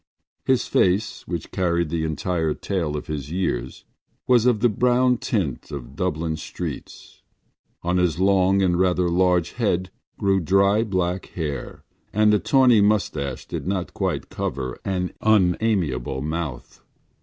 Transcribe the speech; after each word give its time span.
His 0.45 0.65
face, 0.65 1.27
which 1.27 1.51
carried 1.51 1.89
the 1.89 2.03
entire 2.05 2.55
tale 2.55 2.97
of 2.97 3.05
his 3.05 3.29
years, 3.31 3.85
was 4.25 4.47
of 4.47 4.61
the 4.61 4.67
brown 4.67 5.17
tint 5.19 5.69
of 5.69 5.95
Dublin 5.95 6.37
streets. 6.37 7.21
On 7.83 7.97
his 7.97 8.19
long 8.19 8.63
and 8.63 8.79
rather 8.79 9.11
large 9.11 9.51
head 9.51 9.91
grew 10.17 10.39
dry 10.39 10.83
black 10.83 11.27
hair 11.35 11.83
and 12.11 12.33
a 12.33 12.39
tawny 12.39 12.81
moustache 12.81 13.45
did 13.45 13.67
not 13.67 13.93
quite 13.93 14.29
cover 14.31 14.79
an 14.83 15.13
unamiable 15.21 16.23
mouth. 16.23 16.81